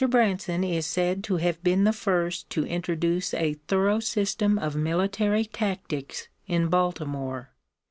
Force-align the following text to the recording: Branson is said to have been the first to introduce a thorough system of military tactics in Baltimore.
Branson 0.09 0.63
is 0.63 0.87
said 0.87 1.23
to 1.25 1.37
have 1.37 1.63
been 1.63 1.83
the 1.83 1.93
first 1.93 2.49
to 2.49 2.65
introduce 2.65 3.35
a 3.35 3.57
thorough 3.67 3.99
system 3.99 4.57
of 4.57 4.75
military 4.75 5.45
tactics 5.45 6.27
in 6.47 6.69
Baltimore. 6.69 7.51